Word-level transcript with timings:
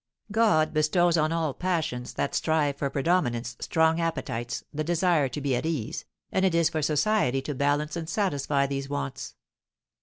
God 0.31 0.73
bestows 0.73 1.15
on 1.15 1.31
all 1.31 1.53
passions 1.53 2.15
that 2.15 2.33
strive 2.33 2.77
for 2.77 2.89
predominance, 2.89 3.55
strong 3.59 3.99
appetites, 4.01 4.63
the 4.73 4.83
desire 4.83 5.29
to 5.29 5.39
be 5.39 5.55
at 5.55 5.63
ease, 5.63 6.05
and 6.31 6.43
it 6.43 6.55
is 6.55 6.69
for 6.69 6.81
society 6.81 7.39
to 7.43 7.53
balance 7.53 7.95
and 7.95 8.09
satisfy 8.09 8.65
these 8.65 8.89
wants. 8.89 9.35